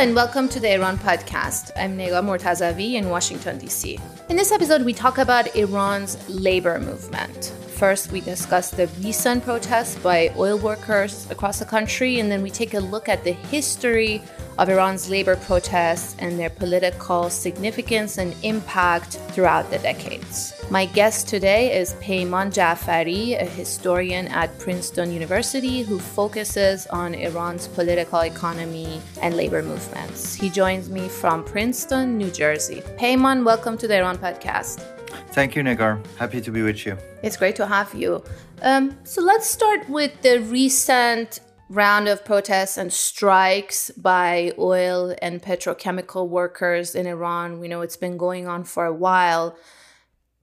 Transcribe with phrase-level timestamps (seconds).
[0.00, 1.72] and welcome to the Iran podcast.
[1.76, 4.00] I'm Negar Mortazavi in Washington, D.C.
[4.30, 7.52] In this episode, we talk about Iran's labor movement.
[7.80, 12.50] First, we discuss the recent protests by oil workers across the country, and then we
[12.50, 14.20] take a look at the history
[14.58, 20.52] of Iran's labor protests and their political significance and impact throughout the decades.
[20.70, 27.66] My guest today is Peyman Jafari, a historian at Princeton University who focuses on Iran's
[27.66, 30.34] political economy and labor movements.
[30.34, 32.82] He joins me from Princeton, New Jersey.
[32.98, 34.99] Peyman, welcome to the Iran podcast.
[35.32, 36.04] Thank you, Negar.
[36.16, 36.96] Happy to be with you.
[37.22, 38.22] It's great to have you.
[38.62, 45.40] Um, so let's start with the recent round of protests and strikes by oil and
[45.40, 47.60] petrochemical workers in Iran.
[47.60, 49.56] We know it's been going on for a while.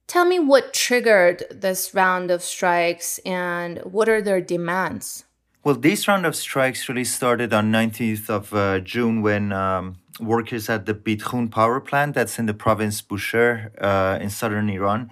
[0.07, 5.25] Tell me what triggered this round of strikes and what are their demands?
[5.67, 10.69] Well, this round of strikes really started on 19th of uh, June when um, workers
[10.69, 15.09] at the Bidkhun power plant, that's in the province Bushehr uh, in southern Iran,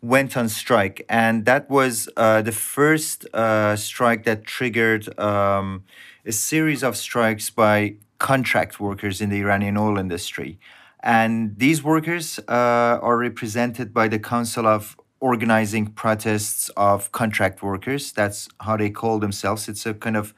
[0.00, 1.06] went on strike.
[1.08, 5.84] And that was uh, the first uh, strike that triggered um,
[6.26, 10.58] a series of strikes by contract workers in the Iranian oil industry.
[11.04, 18.12] And these workers uh, are represented by the Council of Organizing Protests of Contract Workers.
[18.12, 19.68] That's how they call themselves.
[19.68, 20.34] It's a kind of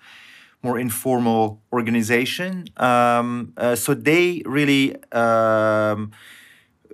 [0.63, 2.67] more informal organization.
[2.77, 6.13] Um, uh, so they really um,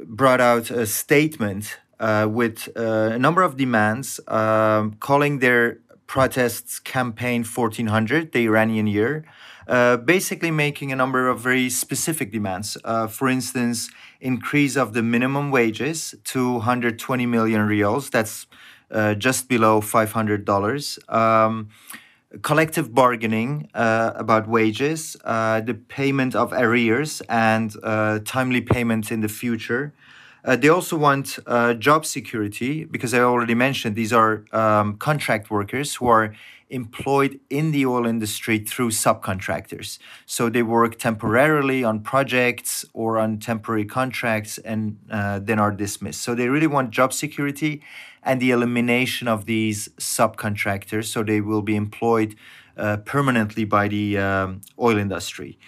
[0.04, 6.78] brought out a statement uh, with uh, a number of demands, um, calling their protests
[6.78, 9.24] campaign 1400, the Iranian year,
[9.70, 12.76] uh, basically making a number of very specific demands.
[12.84, 13.88] Uh, for instance,
[14.20, 18.10] increase of the minimum wages to 120 million rials.
[18.10, 18.46] That's
[18.90, 21.12] uh, just below $500.
[21.12, 21.68] Um,
[22.42, 27.72] collective bargaining uh, about wages, uh, the payment of arrears, and
[28.24, 29.92] timely payment in the future.
[30.44, 35.50] Uh, they also want uh, job security because I already mentioned these are um, contract
[35.50, 36.34] workers who are
[36.70, 39.98] employed in the oil industry through subcontractors.
[40.24, 46.22] So they work temporarily on projects or on temporary contracts and uh, then are dismissed.
[46.22, 47.82] So they really want job security
[48.22, 52.36] and the elimination of these subcontractors so they will be employed
[52.76, 55.58] uh, permanently by the um, oil industry.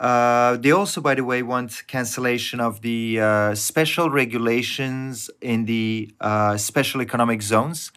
[0.00, 6.10] Uh, they also, by the way, want cancellation of the uh, special regulations in the
[6.22, 7.92] uh, special economic zones.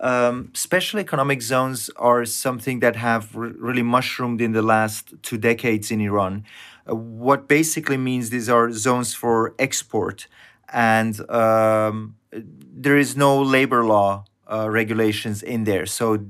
[0.00, 5.36] Um, special economic zones are something that have re- really mushroomed in the last two
[5.36, 6.44] decades in Iran.
[6.88, 10.26] Uh, what basically means these are zones for export,
[10.72, 15.84] and um, there is no labor law uh, regulations in there.
[15.84, 16.26] So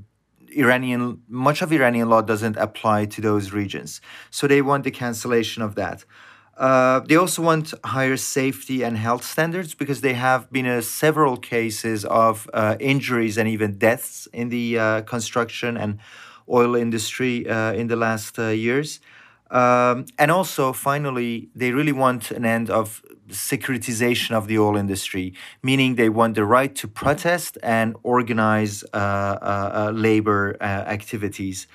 [0.56, 4.00] Iranian much of Iranian law doesn't apply to those regions.
[4.30, 6.04] So they want the cancellation of that.
[6.60, 11.38] Uh, they also want higher safety and health standards because there have been uh, several
[11.38, 15.98] cases of uh, injuries and even deaths in the uh, construction and
[16.50, 19.00] oil industry uh, in the last years.
[19.50, 25.32] Um, and also, finally, they really want an end of securitization of the oil industry,
[25.62, 31.66] meaning they want the right to protest and organize labor activities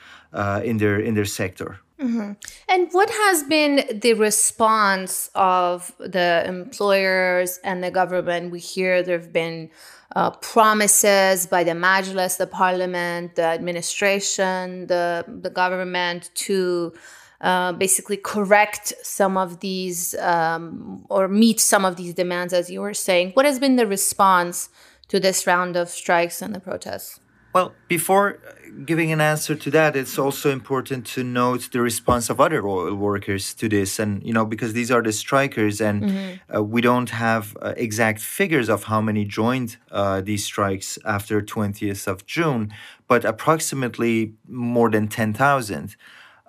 [0.64, 1.80] in their in their sector.
[2.00, 2.32] Mm-hmm.
[2.68, 8.52] And what has been the response of the employers and the government?
[8.52, 9.70] We hear there have been
[10.16, 16.94] uh, promises by the Majlis, the parliament, the administration, the the government to
[17.42, 22.82] uh, basically correct some of these um, or meet some of these demands, as you
[22.82, 23.32] were saying.
[23.34, 24.70] What has been the response
[25.08, 27.20] to this round of strikes and the protests?
[27.56, 28.40] Well, before
[28.84, 32.94] giving an answer to that, it's also important to note the response of other oil
[32.96, 33.98] workers to this.
[33.98, 36.54] And, you know, because these are the strikers, and mm-hmm.
[36.54, 41.42] uh, we don't have uh, exact figures of how many joined uh, these strikes after
[41.42, 42.74] 20th of June,
[43.08, 45.96] but approximately more than 10,000.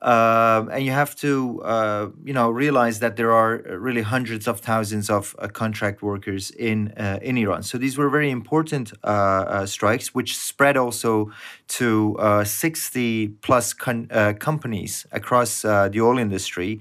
[0.02, 4.60] Uh, and you have to, uh, you know, realize that there are really hundreds of
[4.60, 7.62] thousands of uh, contract workers in uh, in Iran.
[7.62, 11.32] So these were very important uh, uh, strikes, which spread also
[11.68, 14.08] to 60 plus con-
[14.38, 16.80] companies across the oil industry,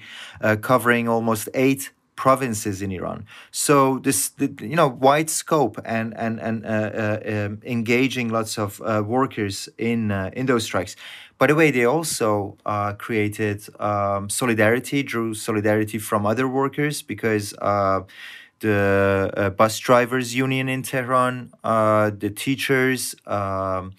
[0.62, 3.26] covering almost eight provinces in Iran.
[3.52, 8.82] So this, you know, wide scope and and and uh, uh, um, engaging lots of
[8.82, 10.96] uh, workers in in those strikes.
[11.38, 17.54] By the way, they also uh, created um, solidarity, drew solidarity from other workers because
[17.62, 18.02] uh,
[18.62, 23.94] the uh, bus drivers union in Tehran, uh, the teachers, um,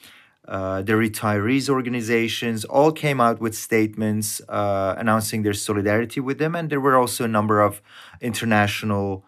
[0.49, 6.55] uh, the retirees organizations all came out with statements uh, announcing their solidarity with them.
[6.55, 7.83] And there were also a number of
[8.23, 9.25] international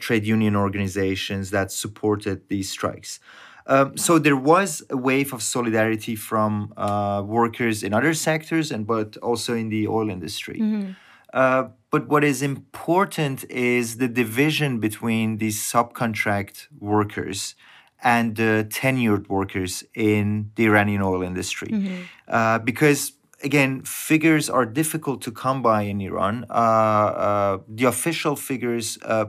[0.00, 3.20] trade union organizations that supported these strikes.
[3.66, 8.86] Um, so there was a wave of solidarity from uh, workers in other sectors, and
[8.86, 10.60] but also in the oil industry.
[10.60, 10.92] Mm-hmm.
[11.32, 17.54] Uh, but what is important is the division between these subcontract workers
[18.02, 21.68] and the tenured workers in the Iranian oil industry.
[21.68, 22.02] Mm-hmm.
[22.28, 26.44] Uh, because again, figures are difficult to come by in Iran.
[26.48, 29.26] Uh, uh, the official figures uh,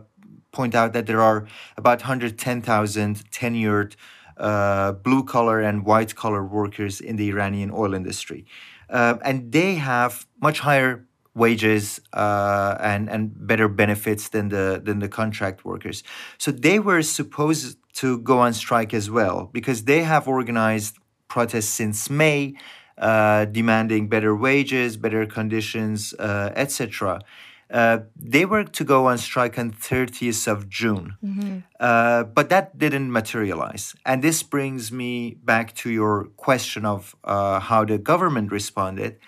[0.52, 3.96] point out that there are about 110,000 tenured
[4.40, 8.46] uh, blue collar and white collar workers in the Iranian oil industry.
[8.90, 11.06] Uh, and they have much higher
[11.38, 16.04] wages uh, and and better benefits than the than the contract workers.
[16.38, 20.98] So they were supposed to go on strike as well because they have organized
[21.28, 22.56] protests since May,
[22.98, 27.22] uh, demanding better wages, better conditions, uh, etc.
[27.70, 31.60] Uh, they were to go on strike on 30th of June, mm-hmm.
[31.80, 33.94] uh, but that didn't materialize.
[34.06, 39.20] And this brings me back to your question of uh, how the government responded.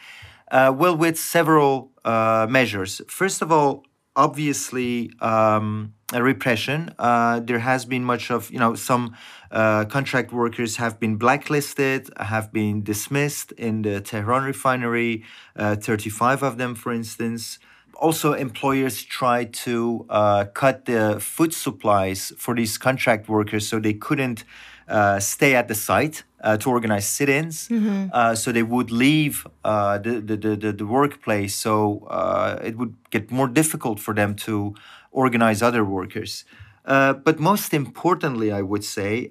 [0.50, 3.02] Uh, well, with several uh, measures.
[3.08, 3.84] First of all,
[4.16, 6.96] obviously, um, repression.
[6.98, 9.16] Uh, there has been much of, you know, some
[9.52, 15.24] contract workers have been blacklisted, have been dismissed in the Tehran refinery,
[15.56, 17.60] 35 of them, for instance
[18.00, 23.94] also employers try to uh, cut the food supplies for these contract workers so they
[23.94, 24.44] couldn't
[24.88, 27.68] uh, stay at the site uh, to organize sit-ins.
[27.68, 28.08] Mm-hmm.
[28.12, 31.54] Uh, so they would leave uh, the, the, the, the, workplace.
[31.54, 34.74] So uh, it would get more difficult for them to
[35.12, 36.46] organize other workers.
[36.86, 39.30] But most importantly i would say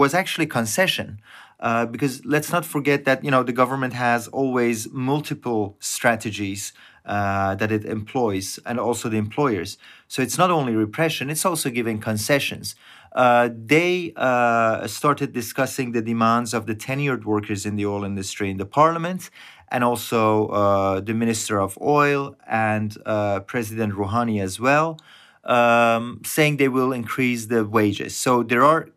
[0.00, 1.20] was actually concession.
[1.58, 6.74] Uh, because let's not forget that you know the government has always multiple strategies
[7.06, 9.78] uh, that it employs and also the employers.
[10.08, 12.74] So it's not only repression; it's also giving concessions.
[13.14, 18.50] Uh, they uh, started discussing the demands of the tenured workers in the oil industry
[18.50, 19.30] in the parliament,
[19.70, 24.98] and also uh, the minister of oil and uh, President Rouhani as well.
[25.44, 28.16] Um, saying they will increase the wages.
[28.16, 28.88] So there are,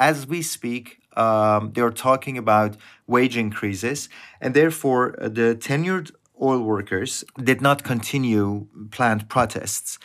[0.00, 2.76] as we speak, um, they are talking about
[3.06, 4.08] wage increases,
[4.40, 6.10] and therefore uh, the tenured
[6.42, 9.98] oil workers did not continue planned protests.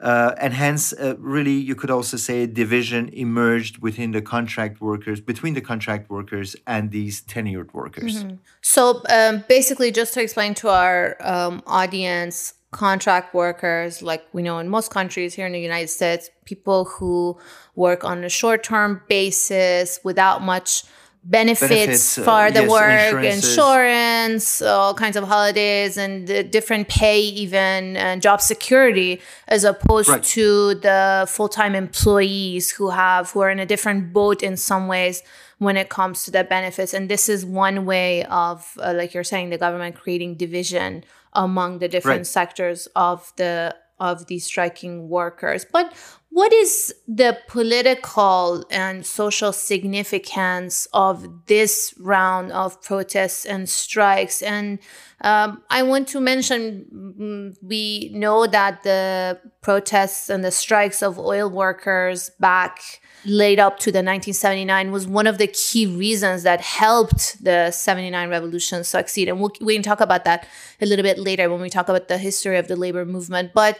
[0.00, 4.80] Uh, and hence, uh, really, you could also say a division emerged within the contract
[4.80, 8.24] workers, between the contract workers and these tenured workers.
[8.24, 8.34] Mm-hmm.
[8.62, 14.58] So, um, basically, just to explain to our um, audience, contract workers, like we know
[14.58, 17.38] in most countries here in the United States, people who
[17.76, 20.82] work on a short term basis without much
[21.24, 22.70] benefits, benefits uh, for the yes,
[23.12, 30.08] work, insurance, all kinds of holidays, and different pay, even and job security, as opposed
[30.08, 30.22] right.
[30.22, 34.88] to the full time employees who have who are in a different boat in some
[34.88, 35.22] ways
[35.58, 36.92] when it comes to the benefits.
[36.92, 41.04] And this is one way of, uh, like you're saying, the government creating division
[41.34, 42.26] among the different right.
[42.26, 45.64] sectors of the of these striking workers.
[45.64, 45.94] But
[46.32, 54.40] what is the political and social significance of this round of protests and strikes?
[54.40, 54.78] And
[55.20, 56.86] um, I want to mention
[57.20, 62.80] mm, we know that the protests and the strikes of oil workers back
[63.26, 68.30] laid up to the 1979 was one of the key reasons that helped the 79
[68.30, 69.28] revolution succeed.
[69.28, 70.48] And we'll, we can talk about that
[70.80, 73.52] a little bit later when we talk about the history of the labor movement.
[73.52, 73.78] But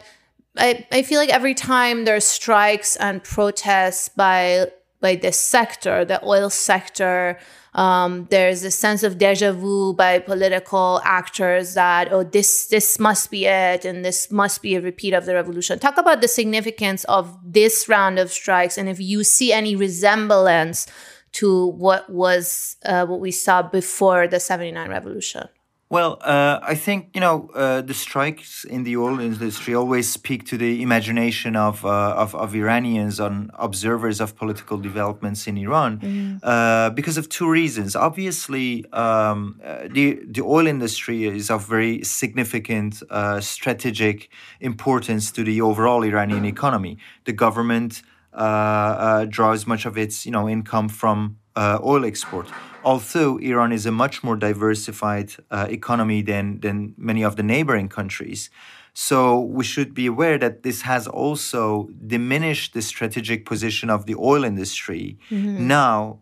[0.57, 4.67] I, I feel like every time there's strikes and protests by
[5.01, 7.37] by this sector, the oil sector,
[7.75, 13.31] um, there's a sense of deja vu by political actors that oh this this must
[13.31, 15.79] be it and this must be a repeat of the revolution.
[15.79, 20.87] Talk about the significance of this round of strikes and if you see any resemblance
[21.33, 25.49] to what was uh, what we saw before the 79 revolution.
[25.93, 30.47] Well, uh, I think you know uh, the strikes in the oil industry always speak
[30.47, 35.99] to the imagination of uh, of, of, Iranians and observers of political developments in Iran
[35.99, 36.95] mm.
[36.95, 37.95] because of two reasons.
[37.95, 44.31] Obviously, um, uh, the the oil industry is of very significant uh, strategic
[44.61, 46.97] importance to the overall Iranian economy.
[47.25, 52.49] The government draws much of its you know income from oil export
[52.85, 57.89] although Iran is a much more diversified uh, economy than, than many of the neighboring
[57.89, 58.51] countries,
[58.95, 64.15] So we should be aware that this has also diminished the strategic position of the
[64.17, 65.67] oil industry mm-hmm.
[65.67, 66.19] now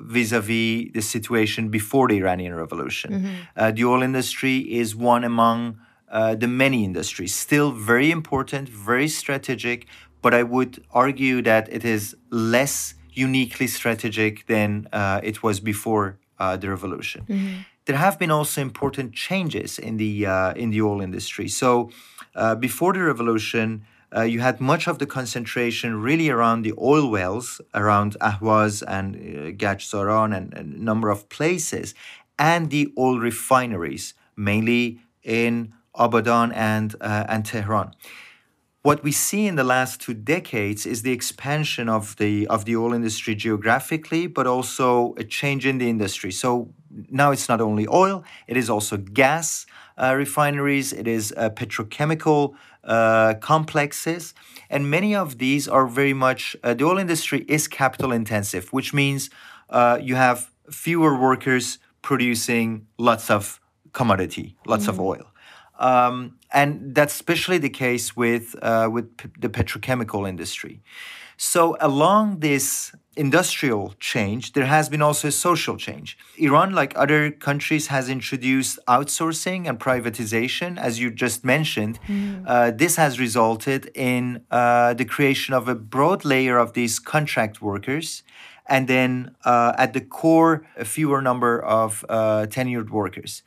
[0.00, 3.12] vis a vis the situation before the Iranian Revolution.
[3.12, 3.28] Mm-hmm.
[3.56, 5.78] Uh, the oil industry is one among
[6.10, 9.86] uh, the many industries, still very important, very strategic,
[10.22, 16.18] but I would argue that it is less uniquely strategic than uh, it was before
[16.38, 17.24] uh, the revolution.
[17.28, 17.60] Mm-hmm
[17.90, 21.48] there have been also important changes in the uh, in the oil industry.
[21.48, 21.90] So
[22.36, 23.84] uh, before the revolution,
[24.14, 29.16] uh, you had much of the concentration really around the oil wells, around Ahwaz and
[29.16, 29.20] uh,
[29.56, 31.94] Gachsaran and, and, a number of places,
[32.38, 37.94] and the oil refineries, mainly in Abadan and uh, and Tehran
[38.82, 42.76] what we see in the last two decades is the expansion of the of the
[42.76, 46.30] oil industry geographically, but also a change in the industry.
[46.30, 46.72] So
[47.10, 49.66] now it's not only oil; it is also gas
[49.98, 54.34] uh, refineries, it is uh, petrochemical uh, complexes,
[54.70, 58.94] and many of these are very much uh, the oil industry is capital intensive, which
[58.94, 59.28] means
[59.68, 63.60] uh, you have fewer workers producing lots of
[63.92, 64.90] commodity, lots mm-hmm.
[64.90, 65.29] of oil.
[65.80, 70.82] Um, and that's especially the case with uh, with p- the petrochemical industry.
[71.36, 76.18] So along this industrial change, there has been also a social change.
[76.36, 81.98] Iran, like other countries, has introduced outsourcing and privatization, as you just mentioned.
[82.06, 82.44] Mm.
[82.46, 87.62] Uh, this has resulted in uh, the creation of a broad layer of these contract
[87.62, 88.22] workers
[88.66, 93.42] and then uh, at the core a fewer number of uh, tenured workers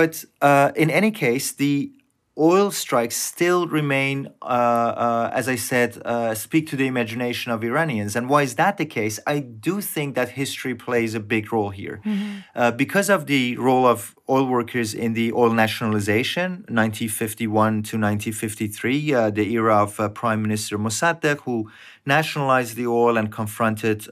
[0.00, 1.90] but uh, in any case, the
[2.38, 7.64] oil strikes still remain, uh, uh, as I said, uh, speak to the imagination of
[7.64, 8.14] Iranians.
[8.14, 9.18] And why is that the case?
[9.26, 12.00] I do think that history plays a big role here.
[12.04, 12.38] Mm-hmm.
[12.54, 19.14] Uh, because of the role of oil workers in the oil nationalization, 1951 to 1953,
[19.14, 21.68] uh, the era of uh, Prime Minister Mossadegh, who
[22.06, 24.02] nationalized the oil and confronted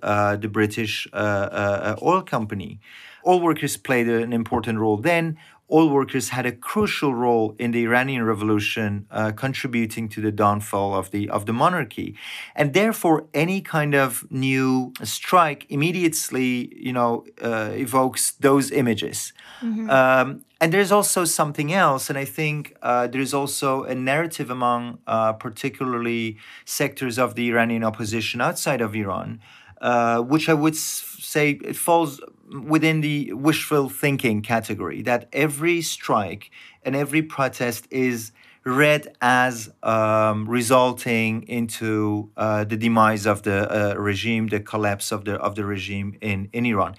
[0.43, 2.81] the British oil company.
[3.27, 5.37] Oil workers played an important role then
[5.71, 10.95] oil workers had a crucial role in the Iranian Revolution, uh, contributing to the downfall
[10.95, 12.15] of the of the monarchy,
[12.55, 19.33] and therefore any kind of new strike immediately, you know, uh, evokes those images.
[19.61, 19.91] Mm-hmm.
[19.91, 24.51] Um, and there's also something else, and I think uh, there is also a narrative
[24.51, 29.41] among uh, particularly sectors of the Iranian opposition outside of Iran,
[29.83, 36.51] uh, which I would say it falls within the wishful thinking category that every strike
[36.83, 38.33] and every protest is
[38.65, 45.25] read as um, resulting into uh, the demise of the uh, regime, the collapse of
[45.25, 46.97] the of the regime in, in Iran,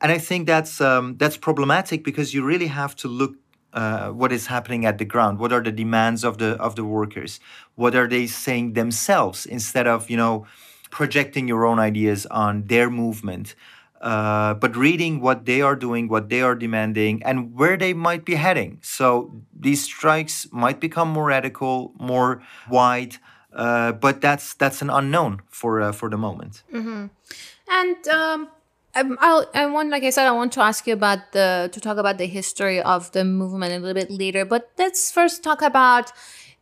[0.00, 3.36] and I think that's um, that's problematic because you really have to look
[3.72, 5.38] uh, what is happening at the ground.
[5.38, 7.40] What are the demands of the of the workers?
[7.74, 10.46] What are they saying themselves instead of you know
[10.90, 13.54] projecting your own ideas on their movement?
[14.06, 18.24] Uh, but reading what they are doing, what they are demanding, and where they might
[18.24, 18.78] be heading.
[18.80, 23.16] So these strikes might become more radical, more wide,
[23.52, 26.62] uh, but that's that's an unknown for uh, for the moment.
[26.72, 27.06] Mm-hmm.
[27.68, 28.48] And um,
[28.94, 31.98] I'll, I want, like I said, I want to ask you about the to talk
[31.98, 34.44] about the history of the movement a little bit later.
[34.44, 36.12] But let's first talk about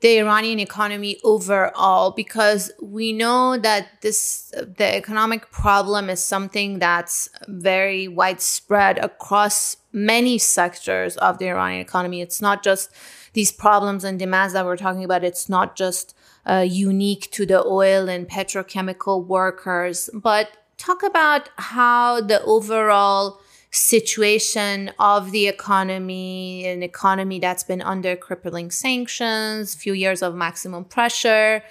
[0.00, 7.30] the Iranian economy overall because we know that this the economic problem is something that's
[7.48, 12.20] very widespread across many sectors of the Iranian economy.
[12.20, 12.90] It's not just
[13.32, 15.24] these problems and demands that we're talking about.
[15.24, 16.14] It's not just
[16.46, 23.40] uh, unique to the oil and petrochemical workers, but talk about how the overall
[23.74, 30.84] situation of the economy, an economy that's been under crippling sanctions, few years of maximum
[30.84, 31.62] pressure,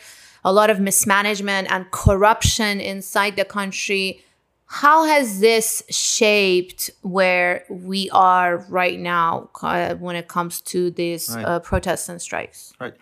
[0.43, 4.21] a lot of mismanagement and corruption inside the country.
[4.65, 11.33] How has this shaped where we are right now uh, when it comes to these
[11.33, 11.45] right.
[11.45, 12.73] uh, protests and strikes?
[12.81, 12.95] Right.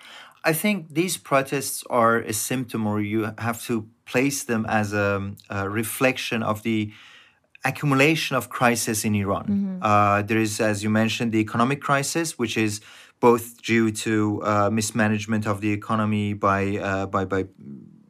[0.44, 5.34] I think these protests are a symptom, or you have to place them as a,
[5.50, 6.92] a reflection of the
[7.64, 9.46] accumulation of crisis in Iran.
[9.46, 9.78] Mm-hmm.
[9.82, 12.82] Uh, there is, as you mentioned, the economic crisis, which is
[13.20, 17.46] both due to uh, mismanagement of the economy by uh, by by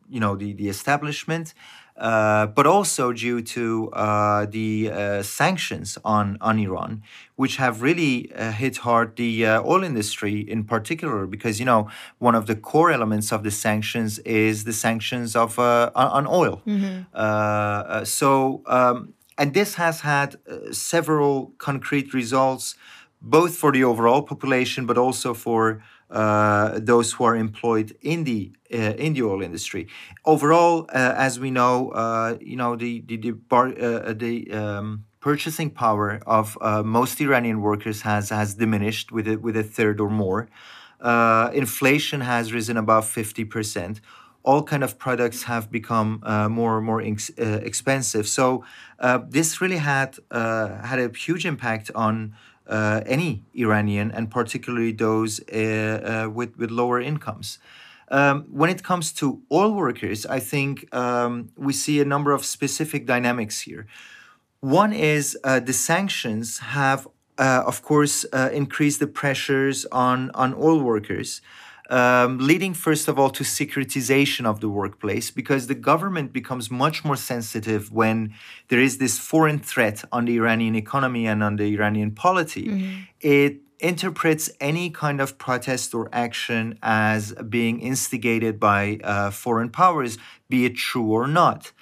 [0.10, 1.54] you know the the establishment.
[1.98, 7.04] Uh, but also due to uh, the uh, sanctions on, on Iran,
[7.36, 12.48] which have really hit hard the oil industry in particular, because you know one of
[12.48, 16.64] the core elements of the sanctions is the sanctions of on, on, oil.
[16.66, 18.04] Mm-hmm.
[18.06, 22.76] so um, and this has had uh, several concrete results,
[23.20, 28.52] both for the overall population, but also for uh, those who are employed in the
[28.72, 29.88] uh, in the oil industry.
[30.26, 35.06] Overall, uh, as we know, uh, you know the the the, bar, uh, the um,
[35.22, 36.46] purchasing power of
[36.86, 40.42] most Iranian workers has has diminished with a, with a third or more.
[41.64, 44.02] inflation has risen above fifty percent.
[44.44, 48.28] All kind of products have become more and more ex- expensive.
[48.28, 48.64] So
[49.30, 52.34] this really had had a huge impact on
[52.68, 57.60] uh, any Iranian, and particularly those uh, uh, with, with lower incomes.
[58.10, 62.44] Um, when it comes to oil workers, I think um, we see a number of
[62.44, 63.88] specific dynamics here.
[64.60, 67.08] One is uh, the sanctions have,
[67.38, 71.42] uh, of course, uh, increased the pressures on, on oil workers
[71.92, 77.04] um, leading first of all to securitization of the workplace because the government becomes much
[77.04, 78.34] more sensitive when
[78.70, 82.68] there is this foreign threat on the Iranian economy and on the Iranian polity.
[82.68, 83.02] Mm-hmm.
[83.20, 90.18] It interprets any kind of protest or action as being instigated by uh, foreign powers,
[90.50, 91.74] be it true or not.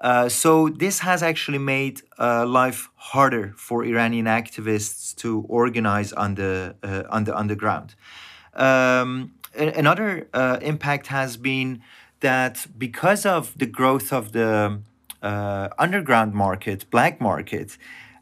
[0.00, 6.36] Uh, so this has actually made uh, life harder for Iranian activists to organize on
[6.36, 7.96] the uh, on the underground.
[8.54, 11.82] Um, another uh, impact has been
[12.20, 14.80] that because of the growth of the
[15.22, 17.76] uh, underground market, black market,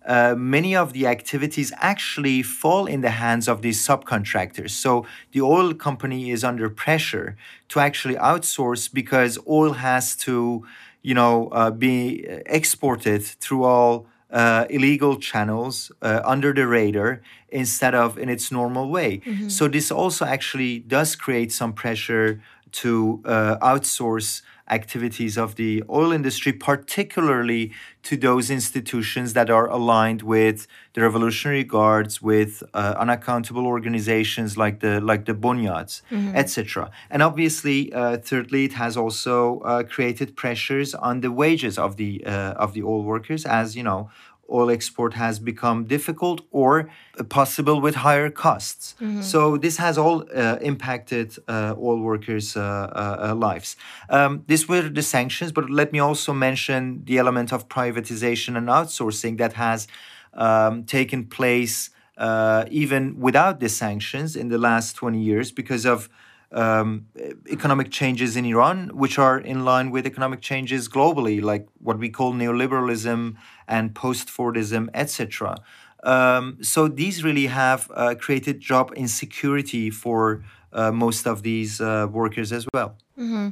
[0.07, 4.71] uh, many of the activities actually fall in the hands of these subcontractors.
[4.71, 7.37] So the oil company is under pressure
[7.71, 10.65] to actually outsource because oil has to,
[11.03, 17.95] you know, uh, be exported through all uh, illegal channels uh, under the radar instead
[17.95, 19.19] of in its normal way.
[19.19, 19.49] Mm-hmm.
[19.49, 22.41] So this also actually does create some pressure
[22.73, 30.23] to uh, outsource activities of the oil industry, particularly to those institutions that are aligned
[30.23, 36.35] with the Revolutionary Guards, with uh, unaccountable organizations like the like the Bunyads, mm-hmm.
[36.37, 36.91] etc.
[37.11, 42.25] And obviously, uh, thirdly, it has also uh, created pressures on the wages of the
[42.25, 44.11] uh, of the oil workers, as you know,
[44.51, 46.91] oil export has become difficult or
[47.29, 48.95] possible with higher costs.
[49.01, 49.23] Mm-hmm.
[49.23, 53.77] So this has all uh, impacted uh, oil workers' uh, uh, lives.
[54.09, 58.69] Um, these were the sanctions, but let me also mention the element of privatization and
[58.69, 59.89] outsourcing that has
[60.35, 66.09] um, taken place uh, even without the sanctions in the last 20 years because of
[66.57, 67.07] um,
[67.51, 72.09] economic changes in Iran, which are in line with economic changes globally, like what we
[72.09, 73.37] call neoliberalism
[73.69, 75.57] and post-Fordism, etc.
[76.03, 82.09] Um, so these really have uh, created job insecurity for uh, most of these uh,
[82.11, 82.97] workers as well.
[83.19, 83.49] Mm-hmm.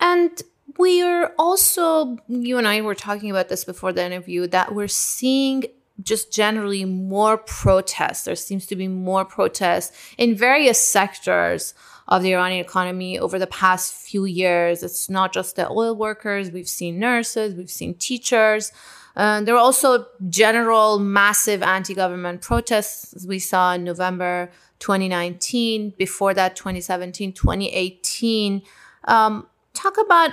[0.00, 0.42] And
[0.76, 4.88] we are also, you and I were talking about this before the interview, that we're
[4.88, 5.64] seeing
[6.02, 8.24] just generally more protests.
[8.24, 11.74] There seems to be more protests in various sectors
[12.08, 14.82] of the Iranian economy over the past few years.
[14.82, 18.72] It's not just the oil workers, we've seen nurses, we've seen teachers.
[19.16, 26.34] Uh, there were also general massive anti government protests we saw in November 2019, before
[26.34, 28.62] that, 2017, 2018.
[29.04, 30.32] Um, talk about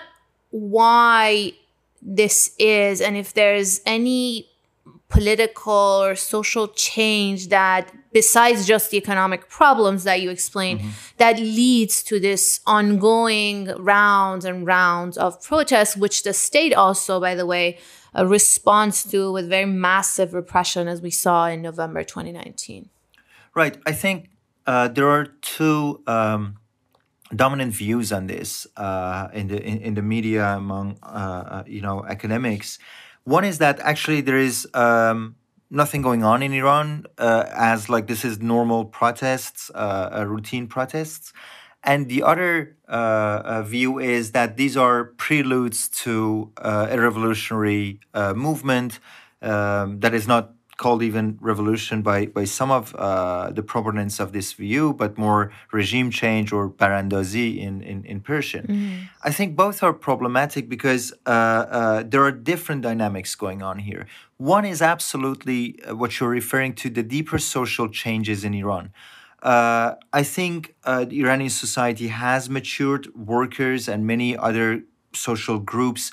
[0.49, 1.53] why
[2.01, 4.50] this is and if there's any
[5.12, 10.89] political or social change that besides just the economic problems that you explained mm-hmm.
[11.17, 17.36] that leads to this ongoing rounds and rounds of protests which the state also by
[17.36, 17.78] the way
[18.17, 22.89] uh, responds to with very massive repression as we saw in november 2019
[23.54, 23.78] right.
[23.86, 24.30] I think
[24.65, 26.58] uh, there are two um,
[27.36, 31.82] dominant views on this uh, in the in, in, the media among uh, uh, you
[31.82, 32.80] know academics
[33.23, 35.36] one is that actually there is um,
[35.69, 40.67] nothing going on in Iran, uh, as like this is normal protests, uh, uh routine
[40.67, 41.34] protests.
[41.84, 47.99] And the other uh, uh, view is that these are preludes to a revolutionary
[48.36, 48.99] movement
[49.41, 54.27] um, that is not called even revolution by, by some of uh, the proponents of
[54.37, 55.41] this view, but more
[55.71, 58.65] regime change or barandazi in, in, in Persian.
[58.65, 59.09] Mm.
[59.29, 64.07] I think both are problematic because uh, uh, there are different dynamics going on here.
[64.37, 68.85] One is absolutely uh, what you're referring to the deeper social changes in Iran.
[69.43, 69.89] Uh,
[70.21, 74.69] I think uh, Iranian society has matured, workers and many other
[75.13, 76.11] social groups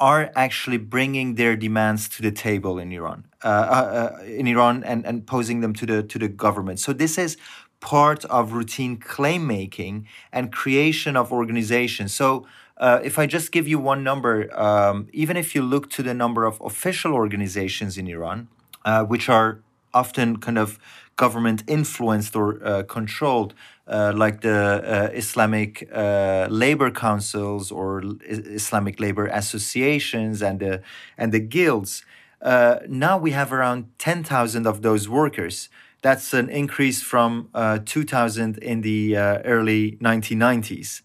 [0.00, 4.82] are actually bringing their demands to the table in Iran, uh, uh, uh, in Iran,
[4.82, 6.80] and, and posing them to the to the government.
[6.80, 7.36] So this is
[7.80, 12.12] part of routine claim making and creation of organizations.
[12.14, 12.46] So.
[12.76, 16.14] Uh, if I just give you one number, um, even if you look to the
[16.14, 18.48] number of official organizations in Iran,
[18.86, 19.60] uh, which are
[19.92, 20.78] often kind of
[21.16, 23.52] government influenced or uh, controlled,
[23.90, 24.52] uh, like the
[24.84, 30.80] uh, Islamic uh, labor councils or Islamic labor associations and the
[31.18, 32.04] and the guilds.
[32.42, 35.68] Now we have around ten thousand of those workers.
[36.02, 37.48] That's an increase from
[37.84, 41.02] two thousand in the early 1990s.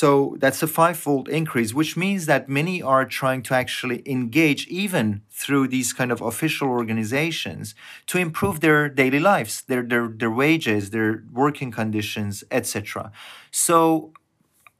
[0.00, 5.22] So that's a fivefold increase, which means that many are trying to actually engage even
[5.30, 7.76] through these kind of official organizations
[8.08, 13.12] to improve their daily lives, their their, their wages, their working conditions, etc.
[13.52, 14.10] So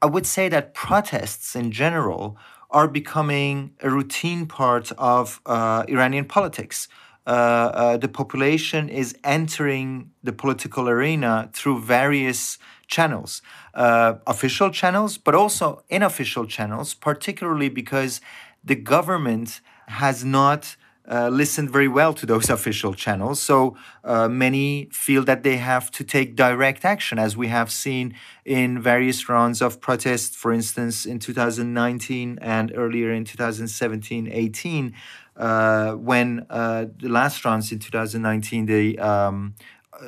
[0.01, 2.35] I would say that protests in general
[2.69, 6.89] are becoming a routine part of uh, Iranian politics.
[7.25, 13.41] Uh, uh, the population is entering the political arena through various channels,
[13.75, 18.21] uh, official channels, but also unofficial channels, particularly because
[18.63, 20.75] the government has not
[21.07, 23.39] uh, listened very well to those official channels.
[23.39, 28.15] So uh, many feel that they have to take direct action, as we have seen
[28.43, 34.93] in various rounds of protests, for instance, in 2019 and earlier in 2017 18.
[35.37, 39.53] Uh, when uh, the last rounds in 2019, the um,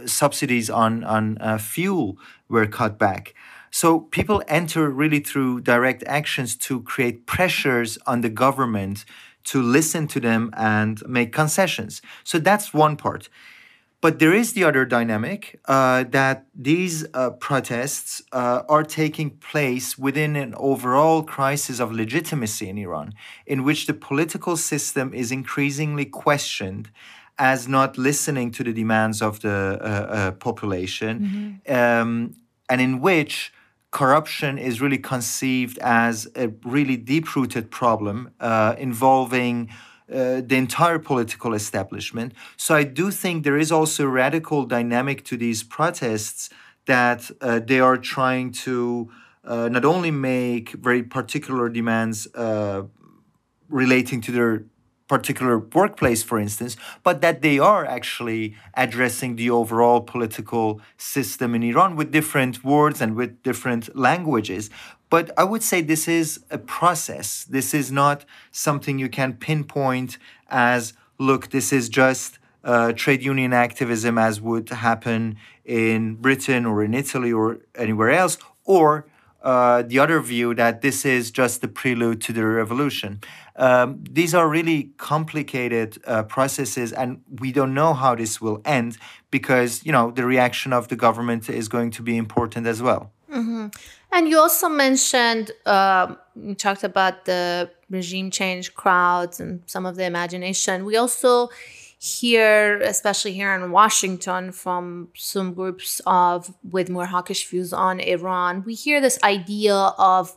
[0.06, 2.18] subsidies on on uh, fuel
[2.50, 3.34] were cut back.
[3.72, 9.06] So people enter really through direct actions to create pressures on the government
[9.46, 12.02] to listen to them and make concessions.
[12.24, 13.30] So that's one part.
[14.00, 19.98] But there is the other dynamic uh, that these uh, protests uh, are taking place
[19.98, 23.14] within an overall crisis of legitimacy in Iran,
[23.48, 26.92] in which the political system is increasingly questioned
[27.40, 31.74] as not listening to the demands of the uh, uh, population, mm-hmm.
[31.74, 32.36] um,
[32.70, 33.52] and in which
[34.02, 39.70] corruption is really conceived as a really deep rooted problem uh, involving.
[40.10, 42.32] Uh, the entire political establishment.
[42.56, 46.50] So I do think there is also a radical dynamic to these protests
[46.86, 49.12] that uh, they are trying to
[49.44, 52.20] uh, not only make very particular demands
[53.70, 54.54] relating to their
[55.08, 61.64] particular workplace, for instance, but that they are actually addressing the overall political system in
[61.64, 64.70] Iran with different words and with different languages.
[65.10, 67.46] But I would say this is a process.
[67.46, 70.18] This is not something you can pinpoint
[70.50, 76.84] as, look, this is just uh, trade union activism as would happen in Britain or
[76.84, 79.06] in Italy or anywhere else, or
[79.48, 83.22] uh, the other view that this is just the prelude to the revolution.
[83.56, 88.98] Um, these are really complicated uh, processes, and we don't know how this will end
[89.32, 93.14] because you know the reaction of the government is going to be important as well.
[93.34, 93.68] Mm-hmm.
[94.12, 99.96] And you also mentioned uh, you talked about the regime change crowds and some of
[99.96, 100.84] the imagination.
[100.84, 101.50] We also
[102.00, 108.64] hear, especially here in Washington, from some groups of with more hawkish views on Iran,
[108.66, 110.36] we hear this idea of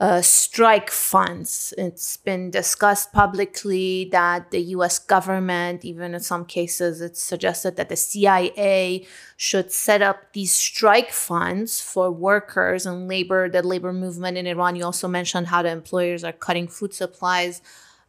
[0.00, 1.74] uh, strike funds.
[1.76, 7.88] It's been discussed publicly that the US government, even in some cases, it's suggested that
[7.88, 9.06] the CIA
[9.36, 14.76] should set up these strike funds for workers and labor, the labor movement in Iran.
[14.76, 17.60] You also mentioned how the employers are cutting food supplies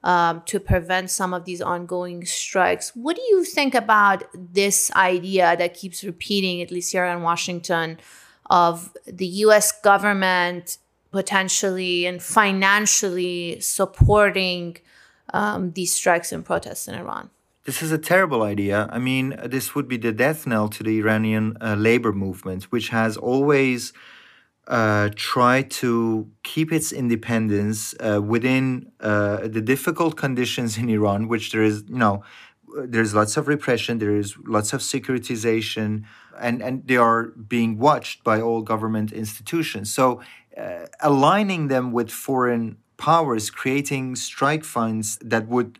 [0.03, 2.95] um, to prevent some of these ongoing strikes.
[2.95, 7.99] What do you think about this idea that keeps repeating, at least here in Washington,
[8.49, 10.77] of the US government
[11.11, 14.77] potentially and financially supporting
[15.33, 17.29] um, these strikes and protests in Iran?
[17.65, 18.89] This is a terrible idea.
[18.91, 22.89] I mean, this would be the death knell to the Iranian uh, labor movement, which
[22.89, 23.93] has always
[24.69, 31.51] uh, tried to keep its independence uh, within uh, the difficult conditions in Iran, which
[31.51, 32.23] there is, you know,
[32.85, 36.03] there's lots of repression, there is lots of securitization,
[36.39, 37.23] and, and they are
[37.55, 39.91] being watched by all government institutions.
[39.91, 40.21] So
[40.55, 45.79] uh, aligning them with foreign powers, creating strike funds that would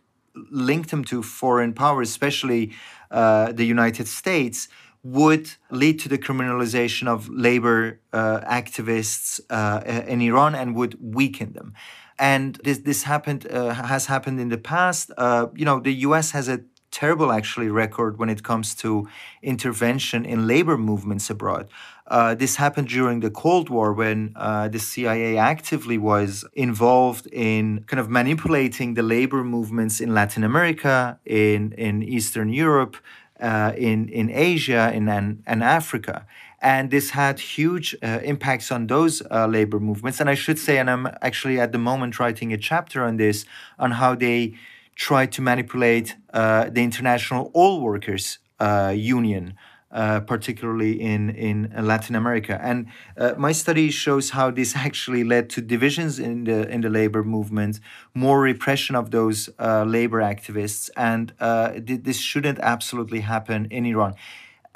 [0.50, 2.72] link them to foreign powers, especially
[3.10, 4.68] uh, the United States,
[5.02, 11.52] would lead to the criminalization of labor uh, activists uh, in Iran and would weaken
[11.52, 11.74] them.
[12.18, 15.10] And this this happened uh, has happened in the past.
[15.16, 16.32] Uh, you know, the U.S.
[16.32, 16.60] has a
[16.90, 19.08] terrible actually record when it comes to
[19.42, 21.68] intervention in labor movements abroad.
[22.06, 27.84] Uh, this happened during the Cold War when uh, the CIA actively was involved in
[27.84, 32.96] kind of manipulating the labor movements in Latin America, in, in Eastern Europe,
[33.40, 36.26] uh, in, in Asia, in, and, and Africa.
[36.62, 40.20] And this had huge uh, impacts on those uh, labor movements.
[40.20, 43.46] And I should say, and I'm actually at the moment writing a chapter on this,
[43.78, 44.54] on how they
[44.94, 49.54] tried to manipulate uh, the International Oil Workers uh, Union.
[49.92, 52.56] Uh, particularly in, in Latin America.
[52.62, 56.88] And uh, my study shows how this actually led to divisions in the in the
[56.88, 57.80] labor movement,
[58.14, 63.84] more repression of those uh, labor activists, and uh, th- this shouldn't absolutely happen in
[63.84, 64.14] Iran.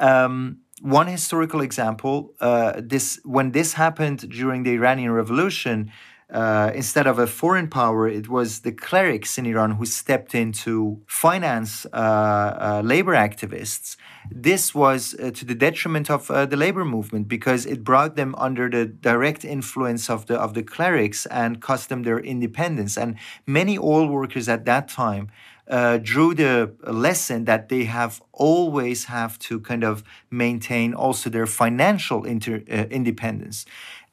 [0.00, 5.92] Um, one historical example: uh, this when this happened during the Iranian Revolution
[6.35, 10.51] uh, instead of a foreign power, it was the clerics in Iran who stepped in
[10.64, 13.97] to finance uh, uh, labor activists.
[14.33, 18.35] This was uh, to the detriment of uh, the labor movement because it brought them
[18.37, 22.99] under the direct influence of the of the clerics and cost them their independence.
[22.99, 23.16] And
[23.47, 25.31] many oil workers at that time
[25.68, 31.47] uh, drew the lesson that they have always have to kind of maintain also their
[31.47, 33.64] financial inter, uh, independence.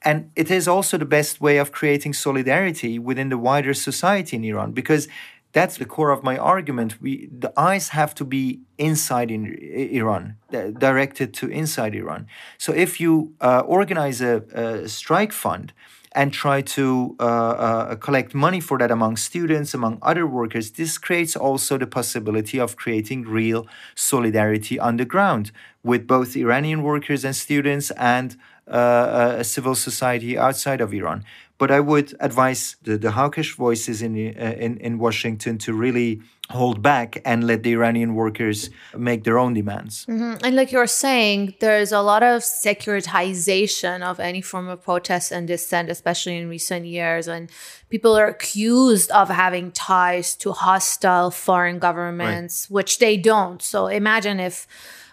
[0.04, 4.44] And it is also the best way of creating solidarity within the wider society in
[4.44, 5.08] Iran because
[5.54, 7.02] that's the core of my argument.
[7.02, 9.46] We, the eyes have to be inside in
[9.92, 12.28] Iran, directed to inside Iran.
[12.58, 15.74] So if you uh, organize a, a, strike fund
[16.14, 20.98] and try to uh, uh, collect money for that among students, among other workers, this
[20.98, 25.52] creates also the possibility of creating real solidarity on the ground
[25.84, 28.38] with both Iranian workers and students and
[28.72, 31.24] uh, a civil society outside of Iran.
[31.58, 36.22] But I would advise the, the hawkish voices in, uh, in, in Washington to really
[36.50, 40.06] hold back and let the Iranian workers make their own demands.
[40.08, 40.44] Mm-hmm.
[40.44, 45.48] And like you're saying, there's a lot of securitization of any form of protest and
[45.48, 47.28] dissent, especially in recent years.
[47.28, 47.50] And
[47.92, 52.74] people are accused of having ties to hostile foreign governments, right.
[52.74, 53.62] which they don't.
[53.62, 54.66] So imagine if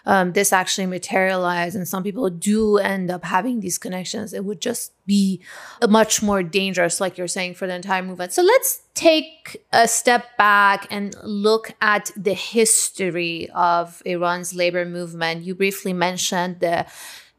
[0.05, 4.61] um, this actually materialize and some people do end up having these connections, it would
[4.61, 5.41] just be
[5.87, 8.31] much more dangerous, like you're saying, for the entire movement.
[8.31, 15.43] So let's take a step back and look at the history of Iran's labor movement.
[15.43, 16.85] You briefly mentioned the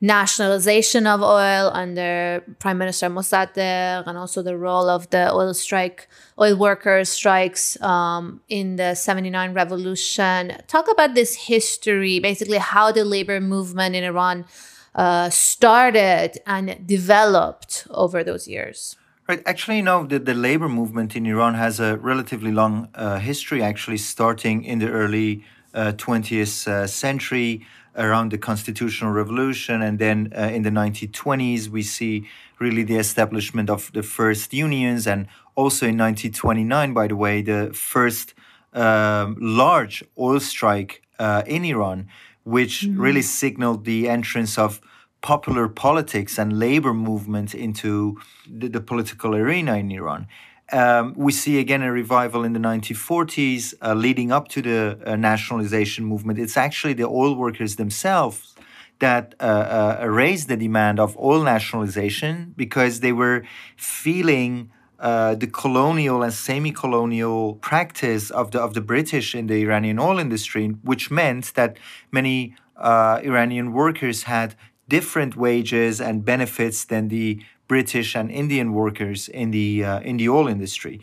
[0.01, 6.09] nationalization of oil under Prime Minister Mossadegh and also the role of the oil strike,
[6.39, 10.57] oil workers strikes um, in the 79 revolution.
[10.69, 14.47] Talk about this history, basically how the labor movement in Iran
[14.95, 18.97] uh, started and developed over those years.
[19.29, 19.43] Right.
[19.47, 23.63] Actually, you know, the, the labor movement in Iran has a relatively long uh, history,
[23.63, 27.65] actually, starting in the early uh, 20th uh, century
[27.97, 29.83] around the constitutional revolution.
[29.83, 32.27] And then uh, in the 1920s, we see
[32.59, 35.07] really the establishment of the first unions.
[35.07, 38.35] And also in 1929, by the way, the first
[38.73, 42.09] um, large oil strike uh, in Iran,
[42.45, 43.01] which mm-hmm.
[43.01, 44.81] really signaled the entrance of
[45.21, 50.27] popular politics and labor movement into the, the political arena in Iran.
[50.73, 55.17] Um, we see again a revival in the 1940s uh, leading up to the uh,
[55.17, 56.39] nationalization movement.
[56.39, 58.55] It's actually the oil workers themselves
[59.01, 63.43] that uh, uh raised the demand of oil nationalization because they were
[63.77, 69.99] feeling uh, the colonial and semi-colonial practice of the of the British in the Iranian
[69.99, 71.79] oil industry, which meant that
[72.13, 74.55] many uh, Iranian workers had
[74.89, 80.29] different wages and benefits than the British and Indian workers in the uh, in the
[80.29, 80.97] oil industry.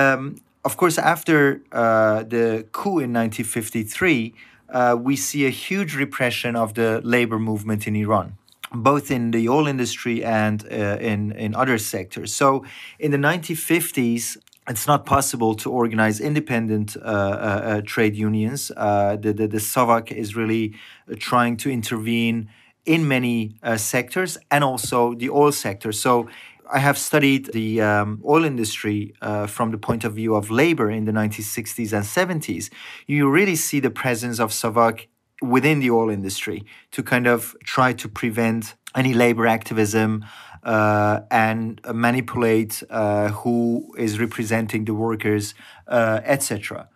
[0.00, 0.20] Um,
[0.68, 1.38] of course, after
[1.72, 4.34] uh, the coup in 1953,
[4.70, 8.28] uh, we see a huge repression of the labor movement in Iran
[8.72, 12.30] both in the oil industry and uh, in, in other sectors.
[12.34, 12.64] So
[12.98, 14.36] in the 1950s,
[14.68, 18.72] it's not possible to organize independent uh, uh, uh, trade unions.
[18.76, 20.74] Uh, the, the, the SAVAK is really
[21.18, 22.48] trying to intervene
[22.86, 25.92] in many uh, sectors and also the oil sector.
[25.92, 26.28] So
[26.70, 30.90] I have studied the um, oil industry uh, from the point of view of labor
[30.90, 32.70] in the 1960s and 70s.
[33.06, 35.06] You really see the presence of SAVAK
[35.42, 40.24] within the oil industry to kind of try to prevent any labor activism
[40.62, 45.54] uh, and manipulate uh, who is representing the workers,
[45.86, 46.88] uh, etc.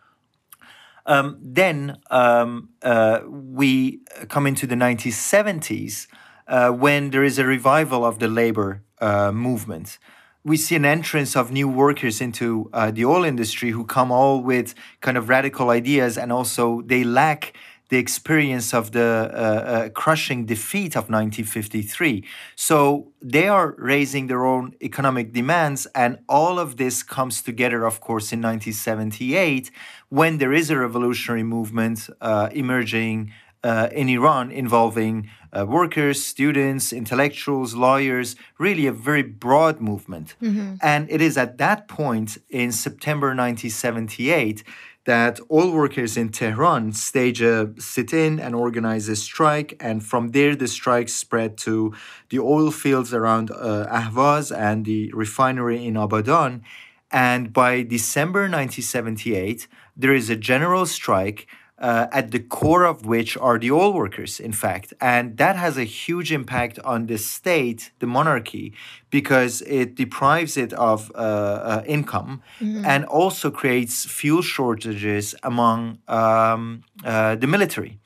[1.06, 6.06] Um, then um, uh, we come into the 1970s
[6.46, 9.98] uh, when there is a revival of the labor uh, movement.
[10.42, 14.42] We see an entrance of new workers into uh, the oil industry who come all
[14.42, 17.52] with kind of radical ideas and also they lack
[17.90, 22.24] the experience of the uh, uh, crushing defeat of 1953.
[22.56, 28.00] So they are raising their own economic demands, and all of this comes together, of
[28.00, 29.70] course, in 1978
[30.08, 36.92] when there is a revolutionary movement uh, emerging uh, in Iran involving uh, workers, students,
[36.92, 40.34] intellectuals, lawyers, really a very broad movement.
[40.40, 40.76] Mm-hmm.
[40.82, 44.64] And it is at that point in September 1978
[45.04, 49.76] that oil workers in Tehran stage a sit in and organize a strike.
[49.80, 51.94] And from there, the strike spread to
[52.28, 56.62] the oil fields around uh, Ahvaz and the refinery in Abadan.
[57.10, 61.48] And by December 1978, there is a general strike
[61.80, 64.92] uh, at the core of which are the oil workers, in fact.
[65.00, 68.74] And that has a huge impact on the state, the monarchy,
[69.10, 72.84] because it deprives it of uh, uh, income mm-hmm.
[72.84, 77.98] and also creates fuel shortages among um, uh, the military.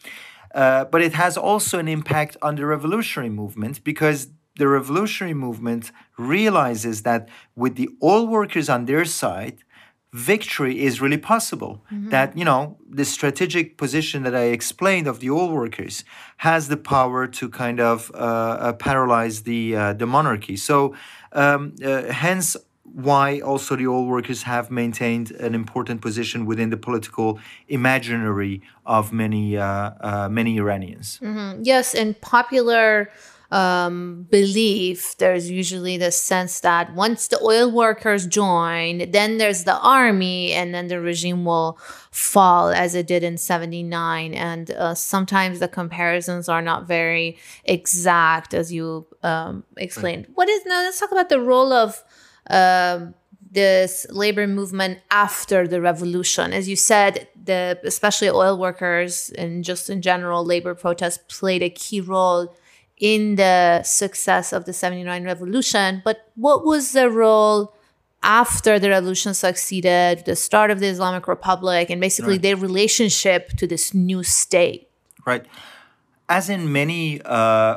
[0.55, 5.91] Uh, but it has also an impact on the revolutionary movement because the revolutionary movement
[6.17, 9.59] realizes that with the oil workers on their side,
[10.15, 11.83] victory is really possible.
[11.93, 12.11] Mm-hmm.
[12.11, 16.05] That, you know, the strategic position that I explained of the oil workers
[16.37, 20.57] has the power to kind of uh, uh, paralyze the, uh, the monarchy.
[20.57, 20.95] So,
[21.33, 22.57] um, uh, hence,
[22.95, 29.13] why also the oil workers have maintained an important position within the political imaginary of
[29.13, 31.19] many uh, uh, many Iranians.
[31.21, 31.63] Mm-hmm.
[31.65, 33.11] Yes, and popular
[33.55, 39.79] um, belief, there's usually the sense that once the oil workers join, then there's the
[39.79, 41.79] army, and then the regime will
[42.11, 44.35] fall as it did in 79.
[44.35, 50.27] And uh, sometimes the comparisons are not very exact, as you um, explained.
[50.35, 50.83] What is now?
[50.83, 52.03] Let's talk about the role of.
[52.51, 53.15] Um,
[53.51, 56.53] this labor movement after the revolution.
[56.53, 61.71] As you said, the especially oil workers and just in general labor protests played a
[61.71, 62.53] key role
[62.99, 66.03] in the success of the 79 revolution.
[66.05, 67.75] But what was the role
[68.23, 72.43] after the revolution succeeded, the start of the Islamic Republic, and basically right.
[72.43, 74.89] their relationship to this new state?
[75.27, 75.45] Right.
[76.29, 77.29] As in many uh,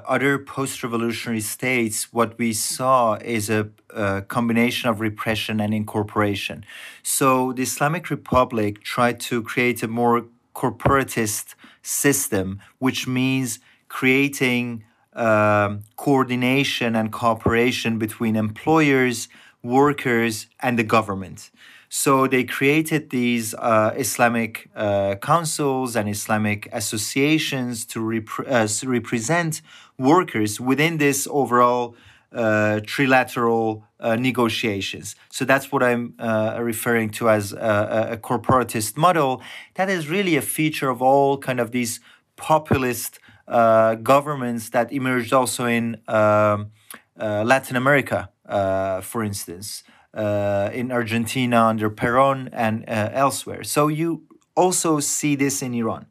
[0.07, 6.63] other post revolutionary states, what we saw is a, a, combination of repression and incorporation.
[7.03, 10.25] So the Islamic Republic tried to create a more
[10.55, 14.83] corporatist system, which means creating
[15.17, 19.27] um, coordination and cooperation between employers,
[19.63, 21.49] workers, and the government.
[21.89, 29.61] So they created these uh, Islamic uh, councils and Islamic associations to uh, represent
[29.97, 31.95] workers within this overall
[32.33, 35.15] uh, trilateral uh, negotiations.
[35.29, 39.41] So that's what I'm uh, referring to as a, a corporatist model.
[39.75, 42.01] That is really a feature of all kind of these
[42.35, 46.71] populist uh, governments that emerged also in um,
[47.19, 49.83] uh, Latin America, uh, for instance,
[50.13, 53.63] uh, in Argentina under Peron and uh, elsewhere.
[53.63, 54.23] So you
[54.55, 56.07] also see this in Iran.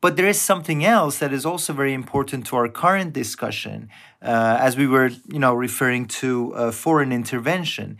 [0.00, 3.88] But there is something else that is also very important to our current discussion,
[4.22, 7.98] as we were, you know, referring to foreign intervention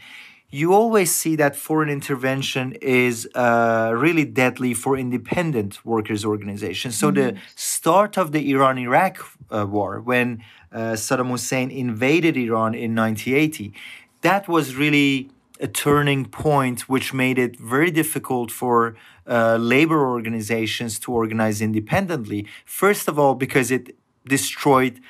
[0.50, 6.96] you always see that foreign intervention is uh, really deadly for independent workers' organizations.
[6.96, 7.36] So mm-hmm.
[7.36, 9.18] the start of the Iran-Iraq
[9.50, 13.74] uh, war, when uh, Saddam Hussein invaded Iran in 1980,
[14.22, 15.30] that was really
[15.60, 22.46] a turning point, which made it very difficult for uh, labor organizations to organize independently.
[22.64, 23.94] First of all, because it
[24.26, 25.00] destroyed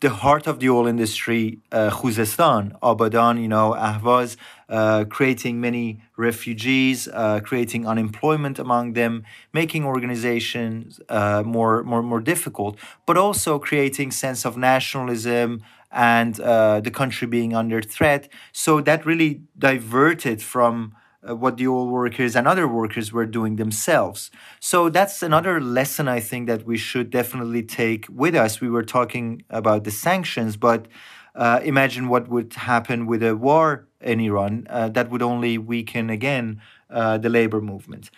[0.00, 4.36] the heart of the oil industry, uh, Khuzestan, Abadan, you know, Ahvaz,
[4.68, 12.20] uh, creating many refugees, uh, creating unemployment among them, making organizations uh, more, more, more
[12.20, 18.28] difficult, but also creating sense of nationalism and uh, the country being under threat.
[18.52, 20.94] So that really diverted from
[21.28, 24.30] uh, what the oil workers and other workers were doing themselves.
[24.60, 28.60] So that's another lesson I think that we should definitely take with us.
[28.60, 30.86] We were talking about the sanctions, but
[31.38, 34.66] uh, imagine what would happen with a war in Iran.
[34.68, 38.10] Uh, that would only weaken again uh, the labor movement.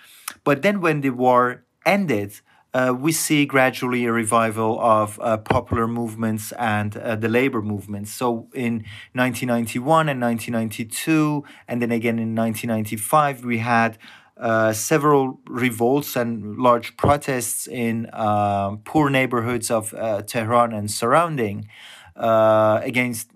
[0.42, 2.40] But then when the war ended,
[2.72, 8.10] uh, we see gradually a revival of uh, popular movements and the labor movements.
[8.12, 13.98] So in 1991 and 1992, and then again in 1995, we had
[14.40, 21.68] uh, several revolts and large protests in uh, poor neighborhoods of uh, Tehran and surrounding
[22.16, 23.30] against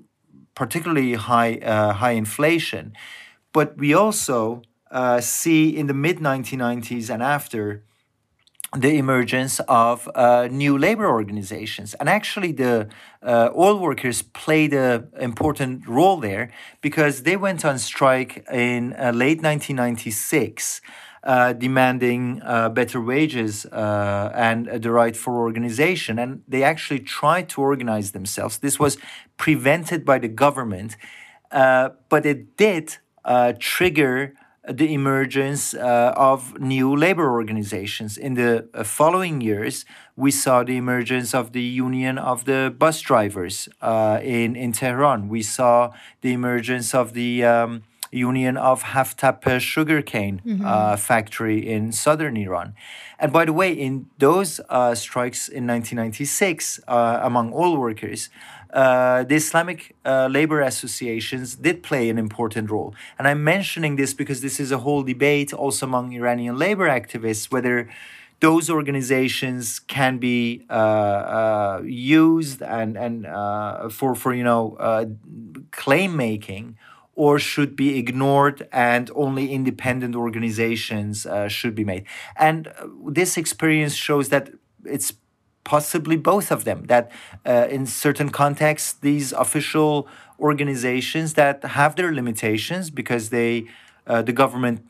[0.54, 2.92] particularly high high inflation.
[3.52, 4.62] But we also
[5.20, 7.84] see in the mid 1990s and after
[8.76, 11.94] the emergence of uh, new labor organizations.
[11.94, 12.88] And actually, the
[13.22, 16.50] uh, oil workers played an important role there
[16.80, 20.80] because they went on strike in uh, late 1996.
[21.24, 26.18] Uh, demanding uh, better wages uh, and the right for organization.
[26.18, 28.58] And they actually tried to organize themselves.
[28.58, 28.98] This was
[29.38, 30.98] prevented by the government,
[31.50, 32.98] but it did
[33.58, 34.34] trigger
[34.68, 38.16] the emergence uh, of new labor organizations.
[38.16, 39.84] In the uh, following years,
[40.16, 45.28] we saw the emergence of the Union of the Bus Drivers uh, in, in Tehran.
[45.28, 47.82] We saw the emergence of the um,
[48.14, 50.64] Union of Haftepe sugarcane mm-hmm.
[50.64, 52.74] Uh, factory in southern Iran.
[53.18, 58.30] And by the way, in those uh, strikes in 1996 uh, among oil workers,
[58.72, 62.94] uh, the Islamic uh, labor associations did play an important role.
[63.18, 67.52] And I'm mentioning this because this is a whole debate also among Iranian labor activists
[67.52, 67.88] whether
[68.40, 70.72] those organizations can be uh,
[71.38, 74.62] uh used and and uh, for for you know
[75.70, 76.76] claim making
[77.14, 82.04] or should be ignored and only independent organizations should be made.
[82.36, 82.72] And
[83.06, 84.50] this experience shows that
[84.84, 85.12] it's
[85.64, 86.84] possibly both of them.
[86.84, 87.10] That
[87.44, 90.06] uh, in certain contexts, these official
[90.38, 93.66] organizations that have their limitations because they,
[94.06, 94.86] uh, the government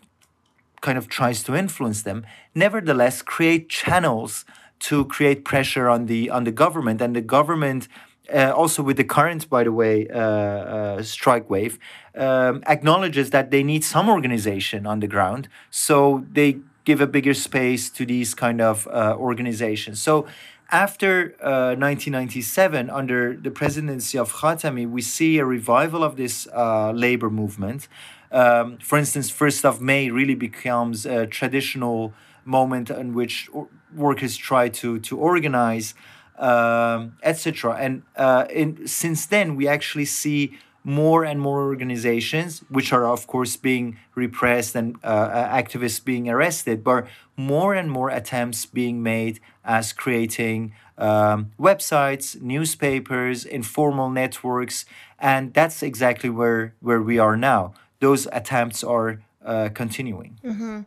[0.81, 4.45] kind of tries to influence them, nevertheless create channels
[4.81, 7.89] to create pressure on the on the government and the government.
[8.33, 11.79] Uh, also, with the current, by the way, uh, uh, strike wave,
[12.17, 17.35] um, acknowledges that they need some organization on the ground, so they give a bigger
[17.35, 20.01] space to these kind of uh, organizations.
[20.01, 20.27] So
[20.71, 26.93] after uh, 1997, under the presidency of Khatami, we see a revival of this uh,
[26.93, 27.89] labor movement.
[28.33, 32.13] Um, for instance, 1st of May really becomes a traditional
[32.45, 33.49] moment in which
[33.95, 35.95] workers try to, to organize,
[36.39, 37.77] um, etc.
[37.79, 43.27] And uh, in, since then, we actually see more and more organizations, which are of
[43.27, 47.07] course being repressed and uh, uh, activists being arrested, but
[47.37, 54.85] more and more attempts being made as creating um, websites, newspapers, informal networks,
[55.19, 57.73] and that's exactly where where we are now.
[58.01, 60.39] Those attempts are uh, continuing.
[60.45, 60.81] Mm-hmm.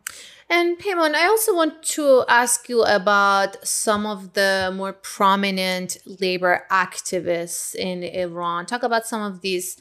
[0.50, 6.66] And Peyman, I also want to ask you about some of the more prominent labor
[6.72, 8.66] activists in Iran.
[8.66, 9.76] Talk about some of these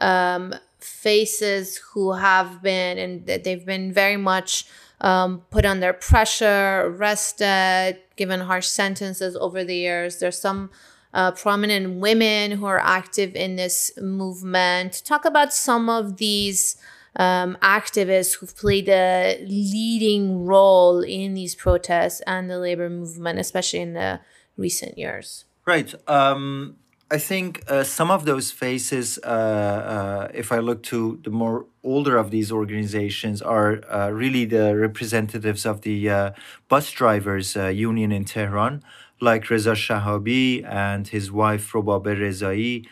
[0.00, 4.64] um, faces who have been, and they've been very much
[5.00, 10.18] um, put under pressure, arrested, given harsh sentences over the years.
[10.18, 10.70] There's some
[11.14, 15.02] uh, prominent women who are active in this movement.
[15.04, 16.76] Talk about some of these
[17.18, 23.80] um, activists who've played a leading role in these protests and the labor movement, especially
[23.80, 24.20] in the
[24.56, 25.44] recent years.
[25.66, 25.92] Right.
[26.08, 26.76] Um,
[27.10, 31.64] I think uh, some of those faces, uh, uh, if I look to the more
[31.82, 36.30] older of these organizations, are uh, really the representatives of the uh,
[36.68, 38.82] bus drivers uh, union in Tehran,
[39.20, 42.86] like Reza Shahabi and his wife Robabe Rezai,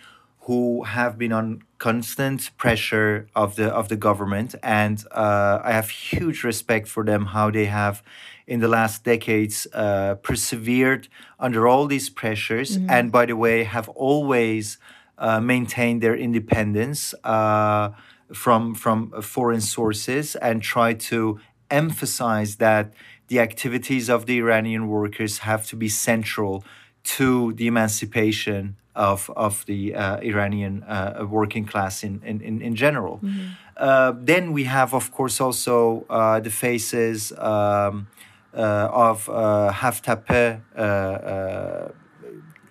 [0.46, 5.90] who have been on constant pressure of the of the government, and uh, I have
[5.90, 7.26] huge respect for them.
[7.26, 8.02] How they have,
[8.46, 11.08] in the last decades, uh, persevered
[11.40, 12.90] under all these pressures, mm-hmm.
[12.90, 14.78] and by the way, have always
[15.18, 17.90] uh, maintained their independence uh,
[18.32, 21.40] from from foreign sources, and try to
[21.70, 22.92] emphasize that
[23.26, 26.64] the activities of the Iranian workers have to be central
[27.02, 33.20] to the emancipation of of the uh, Iranian uh, working class in in in, general.
[33.22, 33.46] Mm-hmm.
[33.76, 38.08] Uh, then we have, of course, also uh, the faces um,
[38.54, 40.62] uh, of uh, Haftepe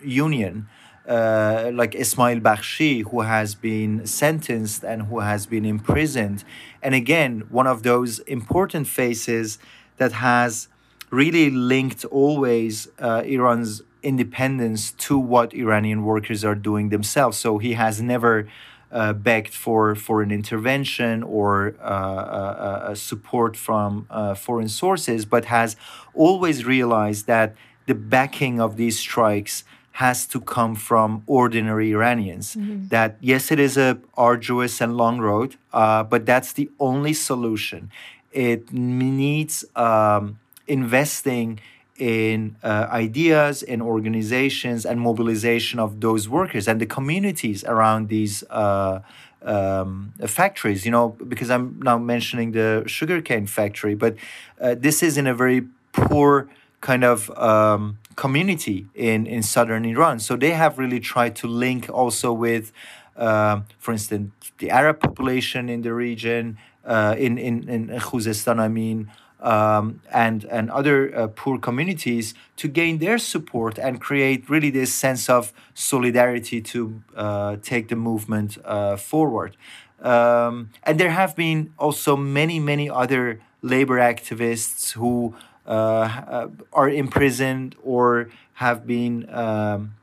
[0.01, 0.67] Union.
[1.07, 6.43] like Ismail Bakhshi, who has been sentenced and who has been imprisoned.
[6.81, 9.59] And again, one of those important faces
[9.97, 10.67] that has
[11.11, 17.37] really linked always Iran's independence to what Iranian workers are doing themselves.
[17.37, 18.47] So he has never
[18.91, 25.25] uh, begged for, for an intervention or uh, uh, uh support from uh, foreign sources,
[25.25, 25.75] but has
[26.13, 27.55] always realized that
[27.87, 29.63] the backing of these strikes
[30.03, 32.55] has to come from ordinary Iranians.
[32.55, 32.87] Mm-hmm.
[32.89, 37.89] That yes, it is a arduous and long road, uh, but that's the only solution.
[38.31, 40.37] It needs um,
[40.67, 41.59] investing
[41.97, 48.43] in uh, ideas and organizations and mobilization of those workers and the communities around these
[48.49, 48.99] uh,
[49.43, 54.15] um, factories you know because i'm now mentioning the sugarcane factory but
[54.59, 56.49] uh, this is in a very poor
[56.81, 60.19] kind of um, community in, in southern iran.
[60.19, 62.71] So they have really tried to link also with
[63.15, 68.67] um, for instance the arab population in the region uh, in, in, in khuzestan i
[68.67, 69.09] mean
[69.45, 74.93] um, and and other uh, poor communities to gain their support and create really this
[74.93, 79.55] sense of solidarity to uh, take the movement uh, forward.
[80.01, 85.35] Um, and there have been also many, many other labor activists who
[85.67, 89.95] uh, uh are imprisoned or have been um,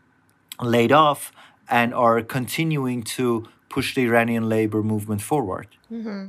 [0.61, 1.32] laid off
[1.68, 5.68] and are continuing to push the Iranian labor movement forward.
[5.90, 6.26] Mm-hmm.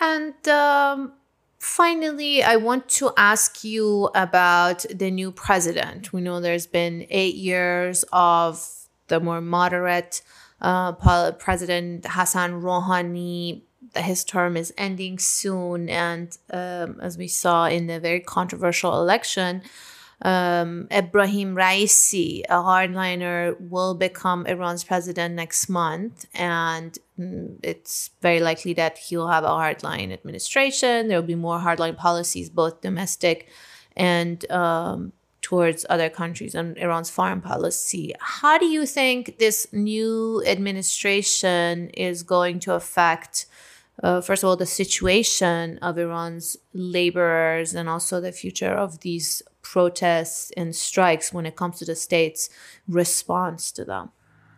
[0.00, 1.12] And um,
[1.62, 6.12] finally, I want to ask you about the new president.
[6.12, 8.68] We know there's been eight years of
[9.06, 10.22] the more moderate
[10.60, 13.62] uh, President Hassan Rouhani.
[13.94, 19.62] His term is ending soon, and um, as we saw in the very controversial election,
[20.22, 26.98] um, Ebrahim Raisi, a hardliner, will become Iran's president next month, and
[27.62, 31.08] it's very likely that he'll have a hardline administration.
[31.08, 33.48] There will be more hardline policies, both domestic
[33.96, 38.14] and um, towards other countries and Iran's foreign policy.
[38.20, 43.46] How do you think this new administration is going to affect?
[44.02, 49.42] uh, first of all, the situation of Iran's laborers and also the future of these
[49.62, 52.48] protests and strikes when it comes to the state's
[52.88, 54.10] response to them.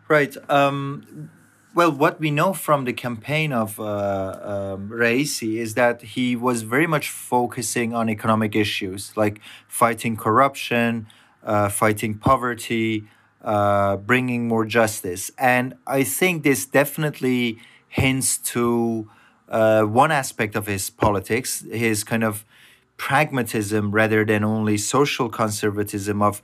[0.09, 0.35] Right.
[0.51, 1.31] Um,
[1.75, 6.63] well, what we know from the campaign of uh, um, Raisi is that he was
[6.63, 11.09] very much focusing on economic issues like fighting corruption,
[11.43, 13.05] uh, fighting poverty,
[13.43, 15.33] uh, bringing more justice.
[15.37, 17.59] And I think this definitely
[17.89, 19.11] hints to
[19.49, 22.45] uh, one aspect of his politics, his kind of
[22.97, 26.41] pragmatism rather than only social conservatism of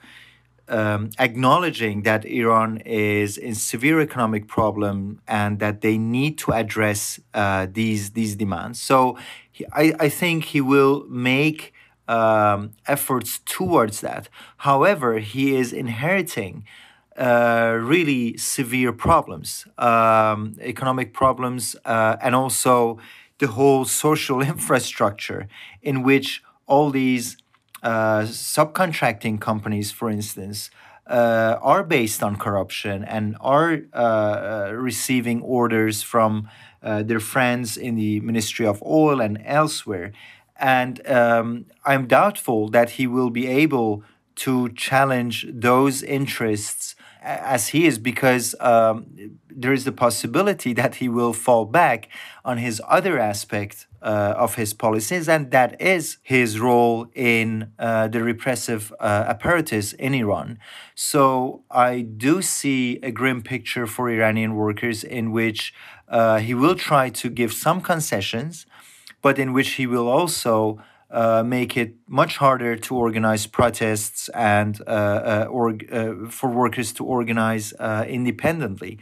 [0.70, 7.20] um, acknowledging that Iran is in severe economic problem and that they need to address
[7.34, 8.80] uh, these these demands.
[8.80, 9.18] So
[9.50, 11.74] he, I, I think he will make
[12.08, 14.28] um, efforts towards that.
[14.58, 16.64] However, he is inheriting
[17.16, 22.98] uh, really severe problems, um, economic problems, uh, and also
[23.38, 25.48] the whole social infrastructure
[25.82, 27.36] in which all these
[27.82, 30.70] uh, subcontracting companies, for instance,
[31.06, 36.48] uh, are based on corruption and are uh, uh, receiving orders from
[36.82, 40.12] their friends in the Ministry of Oil and elsewhere.
[40.58, 44.02] And um, I'm doubtful that he will be able
[44.36, 49.06] to challenge those interests as he is because um,
[49.48, 52.08] there is the possibility that he will fall back
[52.44, 58.08] on his other aspect uh, of his policies, and that is his role in uh,
[58.08, 60.58] the repressive uh, apparatus in Iran.
[60.94, 65.74] So I do see a grim picture for Iranian workers in which
[66.08, 68.66] uh, he will try to give some concessions,
[69.20, 70.80] but in which he will also
[71.10, 76.92] uh, make it much harder to organize protests and uh, uh, org- uh, for workers
[76.92, 78.98] to organize uh, independently.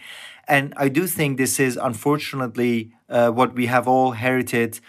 [0.46, 4.80] And I do think this is unfortunately what we have all herited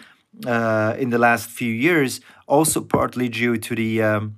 [0.46, 4.36] in the last few years, also partly due to the um,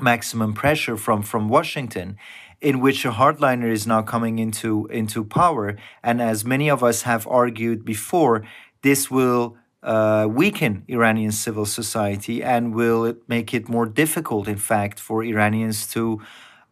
[0.00, 2.16] maximum pressure from, from Washington
[2.60, 7.02] in which a hardliner is now coming into into power and as many of us
[7.02, 8.44] have argued before
[8.82, 14.56] this will uh, weaken Iranian civil society and will it make it more difficult, in
[14.56, 16.20] fact, for Iranians to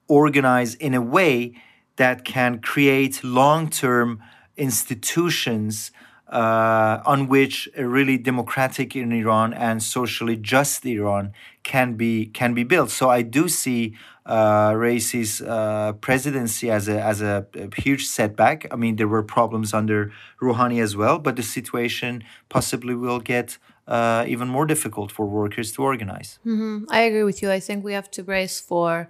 [0.08, 1.54] organize in a way
[1.96, 4.22] that can create long term
[4.56, 5.90] institutions
[6.28, 12.54] uh, on which a really democratic in Iran and socially just Iran can be can
[12.54, 12.90] be built.
[12.90, 18.66] So I do see uh, Raisi's uh, presidency as a as a, a, huge setback.
[18.72, 23.58] I mean, there were problems under Rouhani as well, but the situation possibly will get
[23.86, 26.40] uh, even more difficult for workers to organize.
[26.44, 26.84] Mm-hmm.
[26.90, 27.52] I agree with you.
[27.52, 29.08] I think we have to brace for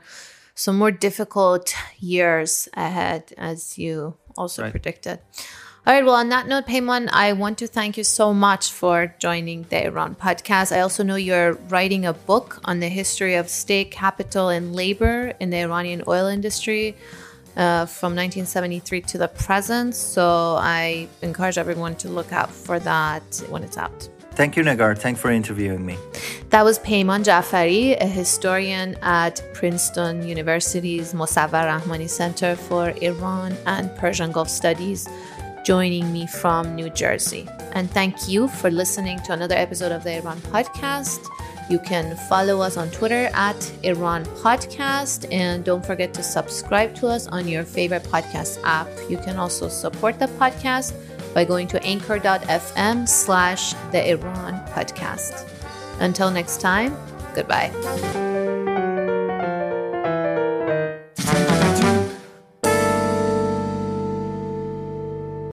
[0.55, 4.71] some more difficult years ahead, as you also right.
[4.71, 5.21] predicted.
[5.87, 6.05] All right.
[6.05, 9.84] Well, on that note, Peyman, I want to thank you so much for joining the
[9.84, 10.76] Iran podcast.
[10.76, 15.32] I also know you're writing a book on the history of state capital and labor
[15.39, 16.97] in the Iranian oil industry.
[17.57, 19.95] Uh, from 1973 to the present.
[19.95, 24.11] So I encourage everyone to look out for that when it's out.
[24.32, 24.99] Thank you, Negar.
[24.99, 25.97] Thanks for interviewing me.
[26.51, 34.32] That was Peyman Jafari, a historian at Princeton University's Mossavar-Rahmani Center for Iran and Persian
[34.32, 35.09] Gulf Studies
[35.67, 37.49] joining me from New Jersey.
[37.73, 41.27] And thank you for listening to another episode of the Iran Podcast.
[41.69, 45.27] You can follow us on Twitter at Iran Podcast.
[45.33, 48.87] And don't forget to subscribe to us on your favorite podcast app.
[49.11, 50.95] You can also support the podcast
[51.35, 55.51] by going to anchor.fm slash the Iran Podcast.
[55.99, 56.97] Until next time,
[57.35, 58.86] goodbye.